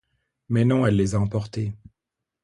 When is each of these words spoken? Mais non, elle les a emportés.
Mais 0.49 0.65
non, 0.65 0.87
elle 0.87 0.95
les 0.95 1.13
a 1.13 1.19
emportés. 1.19 1.75